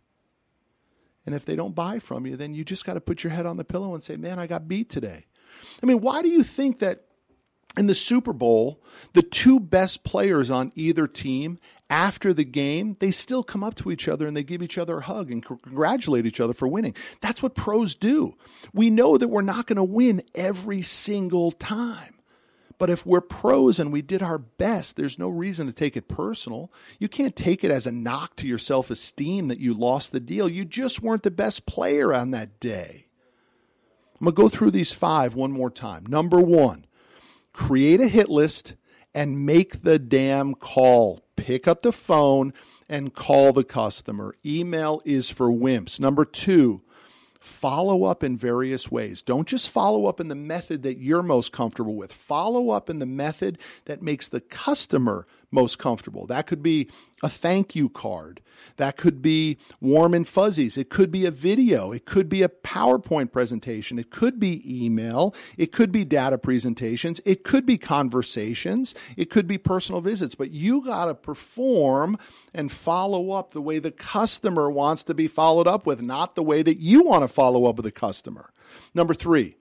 And 1.26 1.34
if 1.34 1.46
they 1.46 1.56
don't 1.56 1.74
buy 1.74 2.00
from 2.00 2.26
you, 2.26 2.38
then 2.38 2.54
you 2.54 2.64
just 2.64 2.86
got 2.86 2.94
to 2.94 3.02
put 3.02 3.24
your 3.24 3.32
head 3.32 3.46
on 3.46 3.58
the 3.58 3.64
pillow 3.64 3.94
and 3.94 4.04
say, 4.04 4.16
man, 4.16 4.38
I 4.38 4.48
got 4.48 4.68
beat 4.68 4.90
today. 4.90 5.26
I 5.82 5.86
mean, 5.86 6.02
why 6.02 6.22
do 6.22 6.30
you 6.30 6.44
think 6.44 6.80
that 6.80 7.05
in 7.78 7.88
the 7.88 7.96
Super 7.96 8.34
Bowl, 8.34 8.82
the 9.14 9.22
two 9.22 9.60
best 9.60 10.04
players 10.04 10.50
on 10.50 10.72
either 10.76 11.08
team 11.08 11.60
after 11.90 12.34
the 12.34 12.44
game, 12.44 12.98
they 13.00 13.12
still 13.12 13.44
come 13.44 13.64
up 13.64 13.76
to 13.76 13.92
each 13.92 14.08
other 14.08 14.28
and 14.28 14.36
they 14.36 14.44
give 14.44 14.64
each 14.64 14.78
other 14.78 14.98
a 14.98 15.04
hug 15.04 15.30
and 15.30 15.46
congratulate 15.46 16.26
each 16.26 16.40
other 16.40 16.54
for 16.54 16.68
winning. 16.68 16.96
That's 17.22 17.44
what 17.44 17.56
pros 17.56 17.94
do. 17.96 18.36
We 18.74 18.90
know 18.90 19.18
that 19.18 19.28
we're 19.28 19.42
not 19.42 19.68
going 19.68 19.78
to 19.78 19.84
win 19.84 20.24
every 20.34 20.82
single 20.82 21.52
time. 21.52 22.16
But 22.78 22.90
if 22.90 23.06
we're 23.06 23.22
pros 23.22 23.80
and 23.80 23.94
we 23.94 24.02
did 24.02 24.22
our 24.22 24.38
best, 24.38 24.98
there's 24.98 25.20
no 25.20 25.30
reason 25.30 25.68
to 25.68 25.74
take 25.74 25.96
it 25.96 26.10
personal. 26.10 26.74
You 27.00 27.08
can't 27.08 27.36
take 27.36 27.64
it 27.64 27.72
as 27.72 27.88
a 27.88 27.92
knock 27.92 28.36
to 28.38 28.48
your 28.48 28.58
self 28.58 28.90
esteem 28.90 29.48
that 29.48 29.60
you 29.60 29.74
lost 29.74 30.12
the 30.12 30.20
deal. 30.20 30.50
You 30.50 30.66
just 30.66 31.02
weren't 31.02 31.24
the 31.24 31.32
best 31.32 31.66
player 31.66 32.14
on 32.14 32.32
that 32.32 32.60
day. 32.60 33.06
I'm 34.20 34.26
going 34.26 34.36
to 34.36 34.42
go 34.42 34.50
through 34.50 34.72
these 34.72 34.92
five 34.92 35.36
one 35.36 35.52
more 35.52 35.70
time. 35.70 36.06
Number 36.06 36.42
one, 36.42 36.86
create 37.56 38.02
a 38.02 38.08
hit 38.10 38.30
list 38.30 38.76
and 39.14 39.46
make 39.46 39.82
the 39.84 39.98
damn 39.98 40.54
call. 40.54 41.24
Pick 41.38 41.68
up 41.68 41.84
the 41.84 41.94
phone 41.94 42.54
and 42.90 43.14
call 43.14 43.54
the 43.54 43.64
customer. 43.64 44.36
Email 44.46 45.02
is 45.06 45.30
for 45.30 45.48
wimps. 45.48 45.98
Number 45.98 46.26
two, 46.26 46.82
follow 47.40 48.04
up 48.04 48.24
in 48.24 48.36
various 48.36 48.92
ways. 48.92 49.22
Don't 49.22 49.48
just 49.48 49.70
follow 49.70 50.06
up 50.06 50.20
in 50.20 50.28
the 50.28 50.36
method 50.36 50.84
that 50.84 50.98
you're 50.98 51.24
most 51.24 51.54
comfortable 51.54 51.96
with. 51.96 52.12
Follow 52.12 52.72
up 52.72 52.90
in 52.90 53.00
the 53.00 53.06
method 53.06 53.58
that 53.86 54.02
makes 54.02 54.28
the 54.28 54.42
customer 54.42 55.26
most 55.56 55.80
comfortable. 55.80 56.28
That 56.28 56.46
could 56.46 56.62
be 56.62 56.90
a 57.24 57.30
thank 57.30 57.76
you 57.76 57.90
card. 57.90 58.42
That 58.78 58.98
could 58.98 59.22
be 59.22 59.58
warm 59.82 60.14
and 60.14 60.28
fuzzies. 60.28 60.78
It 60.78 60.90
could 60.90 61.12
be 61.12 61.26
a 61.26 61.32
video. 61.32 61.92
It 61.92 62.06
could 62.06 62.30
be 62.30 62.44
a 62.44 62.50
PowerPoint 62.50 63.32
presentation. 63.32 63.98
It 63.98 64.12
could 64.12 64.40
be 64.40 64.62
email. 64.86 65.34
It 65.58 65.72
could 65.72 65.92
be 65.92 66.06
data 66.06 66.38
presentations. 66.38 67.22
It 67.26 67.44
could 67.44 67.66
be 67.66 67.78
conversations. 67.78 68.94
It 69.18 69.32
could 69.32 69.48
be 69.48 69.58
personal 69.58 70.02
visits. 70.02 70.36
But 70.36 70.52
you 70.52 70.84
got 70.84 71.06
to 71.06 71.16
perform 71.16 72.18
and 72.54 72.72
follow 72.72 73.32
up 73.32 73.54
the 73.54 73.62
way 73.62 73.80
the 73.80 73.92
customer 73.92 74.70
wants 74.70 75.04
to 75.06 75.14
be 75.14 75.28
followed 75.28 75.68
up 75.68 75.86
with, 75.86 76.02
not 76.02 76.36
the 76.36 76.44
way 76.44 76.62
that 76.62 76.80
you 76.80 77.04
want 77.04 77.24
to 77.24 77.28
follow 77.28 77.66
up 77.66 77.78
with 77.78 77.86
the 77.86 77.92
customer. 77.92 78.52
Number 78.94 79.14
three, 79.14 79.56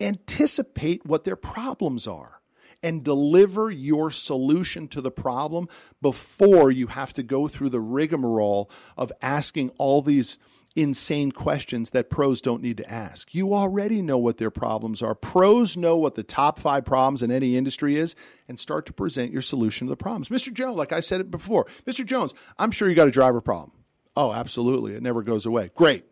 anticipate 0.00 1.06
what 1.06 1.24
their 1.24 1.36
problems 1.36 2.06
are 2.06 2.40
and 2.84 3.02
deliver 3.02 3.70
your 3.70 4.10
solution 4.10 4.86
to 4.88 5.00
the 5.00 5.10
problem 5.10 5.68
before 6.02 6.70
you 6.70 6.88
have 6.88 7.14
to 7.14 7.22
go 7.22 7.48
through 7.48 7.70
the 7.70 7.80
rigmarole 7.80 8.70
of 8.96 9.10
asking 9.22 9.70
all 9.78 10.02
these 10.02 10.38
insane 10.76 11.32
questions 11.32 11.90
that 11.90 12.10
pros 12.10 12.42
don't 12.42 12.60
need 12.62 12.76
to 12.76 12.90
ask. 12.90 13.34
You 13.34 13.54
already 13.54 14.02
know 14.02 14.18
what 14.18 14.36
their 14.36 14.50
problems 14.50 15.02
are. 15.02 15.14
Pros 15.14 15.76
know 15.78 15.96
what 15.96 16.14
the 16.14 16.22
top 16.22 16.58
five 16.58 16.84
problems 16.84 17.22
in 17.22 17.30
any 17.30 17.56
industry 17.56 17.96
is 17.96 18.14
and 18.48 18.60
start 18.60 18.84
to 18.86 18.92
present 18.92 19.32
your 19.32 19.42
solution 19.42 19.86
to 19.86 19.90
the 19.90 19.96
problems. 19.96 20.28
Mr. 20.28 20.52
Jones, 20.52 20.76
like 20.76 20.92
I 20.92 21.00
said 21.00 21.22
it 21.22 21.30
before, 21.30 21.66
Mr. 21.86 22.04
Jones, 22.04 22.34
I'm 22.58 22.70
sure 22.70 22.88
you 22.88 22.94
got 22.94 23.08
a 23.08 23.12
driver 23.12 23.40
problem. 23.40 23.72
Oh, 24.14 24.32
absolutely. 24.32 24.94
It 24.94 25.02
never 25.02 25.22
goes 25.22 25.46
away. 25.46 25.70
Great. 25.74 26.04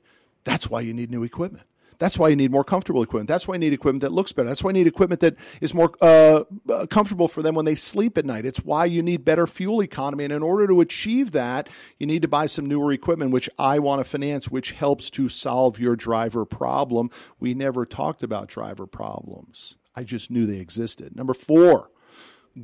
That's 0.45 0.71
why 0.71 0.81
you 0.81 0.95
need 0.95 1.11
new 1.11 1.23
equipment. 1.23 1.67
That's 2.02 2.18
why 2.18 2.30
you 2.30 2.35
need 2.35 2.50
more 2.50 2.64
comfortable 2.64 3.00
equipment. 3.00 3.28
That's 3.28 3.47
why 3.47 3.54
you 3.54 3.61
need 3.61 3.73
equipment 3.73 4.00
that 4.00 4.11
looks 4.11 4.32
better. 4.32 4.49
That's 4.49 4.64
why 4.64 4.71
you 4.71 4.75
need 4.75 4.88
equipment 4.88 5.21
that 5.21 5.37
is 5.61 5.73
more 5.73 5.92
uh, 6.00 6.42
uh, 6.68 6.87
comfortable 6.87 7.28
for 7.28 7.42
them 7.42 7.54
when 7.54 7.64
they 7.64 7.76
sleep 7.76 8.18
at 8.18 8.25
night. 8.25 8.44
It's 8.44 8.59
why 8.59 8.87
you 8.87 9.04
need 9.04 9.25
better 9.25 9.47
fuel 9.47 9.80
economy. 9.80 10.25
And 10.25 10.32
in 10.32 10.42
order 10.42 10.66
to 10.66 10.80
achieve 10.80 11.30
that, 11.30 11.68
you 12.00 12.09
need 12.09 12.23
to 12.23 12.26
buy 12.26 12.47
some 12.47 12.66
newer 12.66 12.90
equipment, 12.90 13.30
which 13.30 13.49
I 13.56 13.78
want 13.78 14.00
to 14.00 14.04
finance, 14.04 14.49
which 14.49 14.73
helps 14.73 15.11
to 15.11 15.28
solve 15.28 15.78
your 15.78 15.94
driver 15.94 16.44
problem. 16.44 17.09
We 17.38 17.54
never 17.54 17.87
talked 17.87 18.25
about 18.25 18.49
driver 18.49 18.88
problems. 18.88 19.76
I 19.94 20.02
just 20.02 20.28
knew 20.28 20.44
they 20.44 20.59
existed. 20.59 21.14
Number 21.14 21.35
four, 21.35 21.92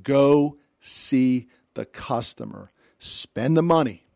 go 0.03 0.57
see 0.81 1.47
the 1.75 1.85
customer. 1.85 2.73
Spend 2.99 3.57
the 3.57 3.63
money, 3.63 4.09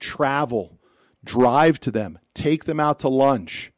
travel, 0.00 0.78
drive 1.22 1.78
to 1.80 1.90
them, 1.90 2.18
take 2.32 2.64
them 2.64 2.80
out 2.80 3.00
to 3.00 3.08
lunch 3.10 3.70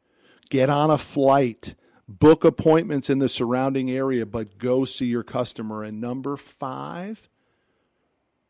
get 0.47 0.69
on 0.69 0.89
a 0.89 0.97
flight, 0.97 1.75
book 2.07 2.43
appointments 2.43 3.09
in 3.09 3.19
the 3.19 3.29
surrounding 3.29 3.91
area, 3.91 4.25
but 4.25 4.57
go 4.57 4.85
see 4.85 5.05
your 5.05 5.23
customer. 5.23 5.83
And 5.83 5.99
number 5.99 6.37
five, 6.37 7.29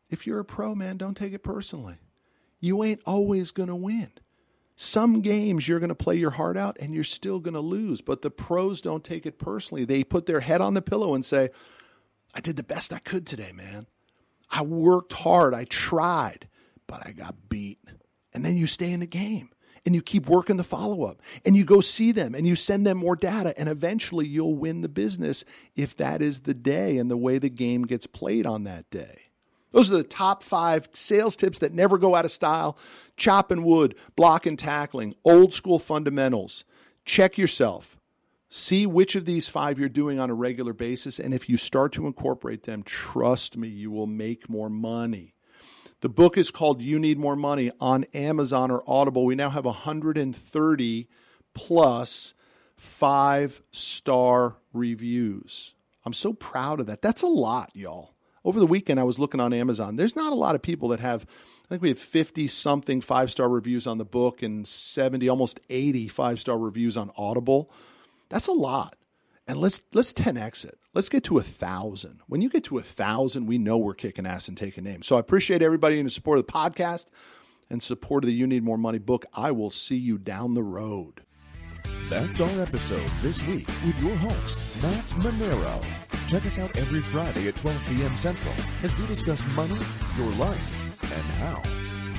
if 0.08 0.26
you're 0.26 0.40
a 0.40 0.44
pro, 0.44 0.74
man, 0.74 0.96
don't 0.96 1.16
take 1.16 1.32
it 1.32 1.42
personally. 1.42 1.96
You 2.60 2.82
ain't 2.82 3.02
always 3.06 3.50
going 3.50 3.68
to 3.68 3.76
win. 3.76 4.10
Some 4.74 5.22
games 5.22 5.66
you're 5.66 5.80
going 5.80 5.88
to 5.88 5.94
play 5.94 6.16
your 6.16 6.30
heart 6.30 6.56
out 6.56 6.76
and 6.80 6.94
you're 6.94 7.04
still 7.04 7.40
going 7.40 7.54
to 7.54 7.60
lose, 7.60 8.00
but 8.00 8.22
the 8.22 8.30
pros 8.30 8.80
don't 8.80 9.02
take 9.02 9.26
it 9.26 9.38
personally. 9.38 9.84
They 9.84 10.04
put 10.04 10.26
their 10.26 10.40
head 10.40 10.60
on 10.60 10.74
the 10.74 10.82
pillow 10.82 11.14
and 11.14 11.24
say, 11.24 11.50
I 12.32 12.40
did 12.40 12.56
the 12.56 12.62
best 12.62 12.92
I 12.92 13.00
could 13.00 13.26
today, 13.26 13.52
man. 13.52 13.86
I 14.50 14.62
worked 14.62 15.12
hard, 15.12 15.52
I 15.52 15.64
tried, 15.64 16.48
but 16.86 17.04
I 17.06 17.12
got 17.12 17.48
beat. 17.48 17.80
And 18.32 18.44
then 18.44 18.56
you 18.56 18.66
stay 18.66 18.92
in 18.92 19.00
the 19.00 19.06
game 19.06 19.50
and 19.84 19.94
you 19.94 20.02
keep 20.02 20.28
working 20.28 20.56
the 20.56 20.64
follow 20.64 21.04
up 21.04 21.20
and 21.44 21.56
you 21.56 21.64
go 21.64 21.80
see 21.80 22.12
them 22.12 22.34
and 22.34 22.46
you 22.46 22.56
send 22.56 22.86
them 22.86 22.98
more 22.98 23.16
data 23.16 23.54
and 23.58 23.68
eventually 23.68 24.26
you'll 24.26 24.54
win 24.54 24.80
the 24.80 24.88
business 24.88 25.44
if 25.76 25.96
that 25.96 26.22
is 26.22 26.40
the 26.40 26.54
day 26.54 26.98
and 26.98 27.10
the 27.10 27.16
way 27.16 27.38
the 27.38 27.50
game 27.50 27.82
gets 27.84 28.06
played 28.06 28.46
on 28.46 28.64
that 28.64 28.88
day. 28.90 29.28
Those 29.72 29.90
are 29.90 29.96
the 29.96 30.02
top 30.02 30.42
five 30.42 30.88
sales 30.92 31.36
tips 31.36 31.58
that 31.58 31.74
never 31.74 31.98
go 31.98 32.14
out 32.14 32.24
of 32.24 32.32
style. 32.32 32.78
Chopping 33.16 33.64
wood, 33.64 33.94
block 34.16 34.46
and 34.46 34.58
tackling, 34.58 35.14
old 35.24 35.52
school 35.52 35.78
fundamentals. 35.78 36.64
Check 37.04 37.36
yourself. 37.36 37.96
See 38.50 38.86
which 38.86 39.14
of 39.14 39.26
these 39.26 39.48
five 39.48 39.78
you're 39.78 39.90
doing 39.90 40.18
on 40.18 40.30
a 40.30 40.34
regular 40.34 40.72
basis. 40.72 41.20
And 41.20 41.34
if 41.34 41.48
you 41.48 41.58
start 41.58 41.92
to 41.92 42.06
incorporate 42.06 42.62
them, 42.62 42.82
trust 42.82 43.58
me, 43.58 43.68
you 43.68 43.90
will 43.90 44.06
make 44.06 44.48
more 44.48 44.70
money. 44.70 45.34
The 46.00 46.08
book 46.08 46.38
is 46.38 46.52
called 46.52 46.80
You 46.80 47.00
Need 47.00 47.18
More 47.18 47.34
Money 47.34 47.72
on 47.80 48.04
Amazon 48.14 48.70
or 48.70 48.84
Audible. 48.86 49.24
We 49.24 49.34
now 49.34 49.50
have 49.50 49.64
130 49.64 51.08
plus 51.54 52.34
five 52.76 53.62
star 53.72 54.58
reviews. 54.72 55.74
I'm 56.04 56.12
so 56.12 56.32
proud 56.32 56.78
of 56.78 56.86
that. 56.86 57.02
That's 57.02 57.22
a 57.22 57.26
lot, 57.26 57.72
y'all. 57.74 58.14
Over 58.44 58.60
the 58.60 58.66
weekend, 58.66 59.00
I 59.00 59.02
was 59.02 59.18
looking 59.18 59.40
on 59.40 59.52
Amazon. 59.52 59.96
There's 59.96 60.14
not 60.14 60.32
a 60.32 60.36
lot 60.36 60.54
of 60.54 60.62
people 60.62 60.88
that 60.90 61.00
have, 61.00 61.26
I 61.64 61.68
think 61.68 61.82
we 61.82 61.88
have 61.88 61.98
50 61.98 62.46
something 62.46 63.00
five 63.00 63.32
star 63.32 63.48
reviews 63.48 63.88
on 63.88 63.98
the 63.98 64.04
book 64.04 64.40
and 64.40 64.66
70, 64.68 65.28
almost 65.28 65.58
80 65.68 66.06
five 66.06 66.38
star 66.38 66.56
reviews 66.56 66.96
on 66.96 67.10
Audible. 67.16 67.72
That's 68.28 68.46
a 68.46 68.52
lot. 68.52 68.94
And 69.48 69.58
let's 69.58 69.80
let's 69.94 70.12
10x 70.12 70.66
it. 70.66 70.78
Let's 70.92 71.08
get 71.08 71.24
to 71.24 71.38
a 71.38 71.42
thousand. 71.42 72.20
When 72.26 72.42
you 72.42 72.50
get 72.50 72.64
to 72.64 72.76
a 72.76 72.82
thousand, 72.82 73.46
we 73.46 73.56
know 73.56 73.78
we're 73.78 73.94
kicking 73.94 74.26
ass 74.26 74.46
and 74.46 74.56
taking 74.56 74.84
names. 74.84 75.06
So 75.06 75.16
I 75.16 75.20
appreciate 75.20 75.62
everybody 75.62 75.98
in 75.98 76.04
the 76.04 76.10
support 76.10 76.38
of 76.38 76.46
the 76.46 76.52
podcast 76.52 77.06
and 77.70 77.82
support 77.82 78.24
of 78.24 78.28
the 78.28 78.34
You 78.34 78.46
Need 78.46 78.62
More 78.62 78.76
Money 78.76 78.98
book. 78.98 79.24
I 79.32 79.50
will 79.52 79.70
see 79.70 79.96
you 79.96 80.18
down 80.18 80.52
the 80.52 80.62
road. 80.62 81.22
That's 82.10 82.40
our 82.40 82.62
episode 82.62 83.10
this 83.22 83.44
week 83.46 83.66
with 83.86 84.00
your 84.02 84.16
host, 84.16 84.58
Matt 84.82 85.04
Manero. 85.22 85.82
Check 86.28 86.44
us 86.44 86.58
out 86.58 86.76
every 86.76 87.00
Friday 87.00 87.48
at 87.48 87.56
12 87.56 87.82
p.m. 87.88 88.14
Central 88.16 88.54
as 88.82 88.96
we 88.98 89.06
discuss 89.06 89.42
money, 89.56 89.78
your 90.18 90.30
life, 90.32 91.02
and 91.10 91.22
how 91.40 91.62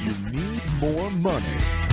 you 0.03 0.31
need 0.31 0.61
more 0.79 1.11
money. 1.11 1.88